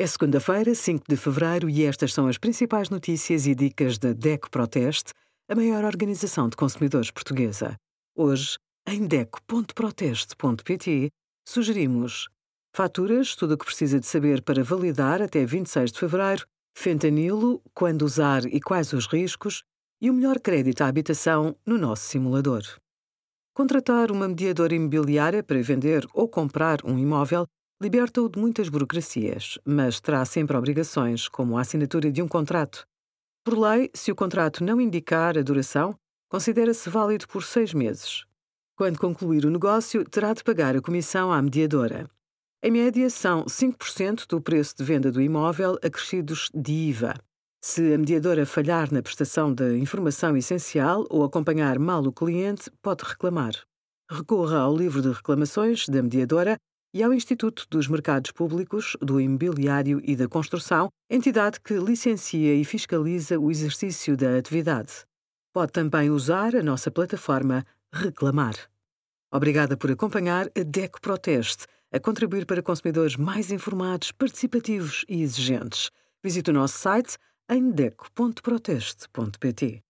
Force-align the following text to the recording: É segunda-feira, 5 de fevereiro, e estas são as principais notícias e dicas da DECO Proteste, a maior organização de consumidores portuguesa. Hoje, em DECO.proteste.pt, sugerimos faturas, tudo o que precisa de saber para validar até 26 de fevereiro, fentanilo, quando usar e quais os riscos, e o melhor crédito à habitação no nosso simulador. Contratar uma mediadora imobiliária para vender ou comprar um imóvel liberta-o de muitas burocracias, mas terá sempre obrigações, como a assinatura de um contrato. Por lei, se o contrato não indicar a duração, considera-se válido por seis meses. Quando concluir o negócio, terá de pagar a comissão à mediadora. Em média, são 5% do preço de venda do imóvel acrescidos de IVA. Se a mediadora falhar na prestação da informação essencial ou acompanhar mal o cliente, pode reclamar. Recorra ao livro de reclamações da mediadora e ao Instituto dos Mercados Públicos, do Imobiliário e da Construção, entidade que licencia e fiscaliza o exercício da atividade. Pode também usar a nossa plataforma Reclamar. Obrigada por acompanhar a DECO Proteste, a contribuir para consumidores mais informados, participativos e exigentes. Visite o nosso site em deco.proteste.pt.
É 0.00 0.06
segunda-feira, 0.06 0.74
5 0.74 1.04
de 1.06 1.14
fevereiro, 1.14 1.68
e 1.68 1.84
estas 1.84 2.14
são 2.14 2.26
as 2.26 2.38
principais 2.38 2.88
notícias 2.88 3.46
e 3.46 3.54
dicas 3.54 3.98
da 3.98 4.14
DECO 4.14 4.50
Proteste, 4.50 5.12
a 5.46 5.54
maior 5.54 5.84
organização 5.84 6.48
de 6.48 6.56
consumidores 6.56 7.10
portuguesa. 7.10 7.76
Hoje, 8.16 8.56
em 8.88 9.06
DECO.proteste.pt, 9.06 11.10
sugerimos 11.46 12.30
faturas, 12.74 13.36
tudo 13.36 13.52
o 13.52 13.58
que 13.58 13.66
precisa 13.66 14.00
de 14.00 14.06
saber 14.06 14.40
para 14.40 14.64
validar 14.64 15.20
até 15.20 15.44
26 15.44 15.92
de 15.92 15.98
fevereiro, 15.98 16.46
fentanilo, 16.74 17.60
quando 17.74 18.00
usar 18.00 18.46
e 18.46 18.58
quais 18.58 18.94
os 18.94 19.06
riscos, 19.06 19.62
e 20.00 20.08
o 20.08 20.14
melhor 20.14 20.40
crédito 20.40 20.80
à 20.80 20.86
habitação 20.86 21.54
no 21.66 21.76
nosso 21.76 22.04
simulador. 22.04 22.62
Contratar 23.52 24.10
uma 24.10 24.26
mediadora 24.26 24.74
imobiliária 24.74 25.42
para 25.42 25.60
vender 25.60 26.06
ou 26.14 26.26
comprar 26.26 26.78
um 26.86 26.98
imóvel 26.98 27.46
liberta-o 27.80 28.28
de 28.28 28.38
muitas 28.38 28.68
burocracias, 28.68 29.58
mas 29.64 30.00
terá 30.00 30.22
sempre 30.26 30.54
obrigações, 30.54 31.28
como 31.28 31.56
a 31.56 31.62
assinatura 31.62 32.12
de 32.12 32.20
um 32.20 32.28
contrato. 32.28 32.84
Por 33.42 33.58
lei, 33.58 33.90
se 33.94 34.12
o 34.12 34.14
contrato 34.14 34.62
não 34.62 34.78
indicar 34.78 35.38
a 35.38 35.42
duração, 35.42 35.94
considera-se 36.28 36.90
válido 36.90 37.26
por 37.26 37.42
seis 37.42 37.72
meses. 37.72 38.26
Quando 38.76 38.98
concluir 38.98 39.46
o 39.46 39.50
negócio, 39.50 40.04
terá 40.04 40.34
de 40.34 40.44
pagar 40.44 40.76
a 40.76 40.82
comissão 40.82 41.32
à 41.32 41.40
mediadora. 41.40 42.06
Em 42.62 42.70
média, 42.70 43.08
são 43.08 43.46
5% 43.46 44.26
do 44.28 44.42
preço 44.42 44.74
de 44.76 44.84
venda 44.84 45.10
do 45.10 45.22
imóvel 45.22 45.78
acrescidos 45.82 46.50
de 46.54 46.72
IVA. 46.72 47.14
Se 47.62 47.94
a 47.94 47.98
mediadora 47.98 48.44
falhar 48.44 48.92
na 48.92 49.02
prestação 49.02 49.54
da 49.54 49.74
informação 49.74 50.36
essencial 50.36 51.06
ou 51.08 51.24
acompanhar 51.24 51.78
mal 51.78 52.02
o 52.02 52.12
cliente, 52.12 52.70
pode 52.82 53.04
reclamar. 53.04 53.52
Recorra 54.10 54.58
ao 54.58 54.76
livro 54.76 55.00
de 55.00 55.10
reclamações 55.10 55.88
da 55.88 56.02
mediadora 56.02 56.58
e 56.92 57.02
ao 57.02 57.12
Instituto 57.12 57.66
dos 57.70 57.88
Mercados 57.88 58.32
Públicos, 58.32 58.96
do 59.00 59.20
Imobiliário 59.20 60.00
e 60.04 60.16
da 60.16 60.28
Construção, 60.28 60.88
entidade 61.08 61.60
que 61.60 61.74
licencia 61.74 62.54
e 62.54 62.64
fiscaliza 62.64 63.38
o 63.38 63.50
exercício 63.50 64.16
da 64.16 64.36
atividade. 64.36 65.04
Pode 65.52 65.72
também 65.72 66.10
usar 66.10 66.56
a 66.56 66.62
nossa 66.62 66.90
plataforma 66.90 67.64
Reclamar. 67.92 68.54
Obrigada 69.32 69.76
por 69.76 69.90
acompanhar 69.90 70.46
a 70.56 70.62
DECO 70.64 71.00
Proteste, 71.00 71.66
a 71.92 72.00
contribuir 72.00 72.46
para 72.46 72.62
consumidores 72.62 73.16
mais 73.16 73.50
informados, 73.50 74.12
participativos 74.12 75.04
e 75.08 75.22
exigentes. 75.22 75.90
Visite 76.22 76.50
o 76.50 76.54
nosso 76.54 76.78
site 76.78 77.16
em 77.48 77.70
deco.proteste.pt. 77.70 79.82